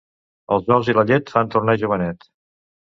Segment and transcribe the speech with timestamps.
[0.55, 2.29] Els ous i la llet fan tornar jovenet.